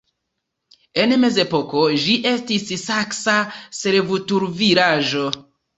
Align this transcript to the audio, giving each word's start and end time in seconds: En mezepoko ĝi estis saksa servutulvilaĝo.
En 1.03 1.13
mezepoko 1.25 1.83
ĝi 2.07 2.17
estis 2.31 2.67
saksa 2.89 3.39
servutulvilaĝo. 3.83 5.33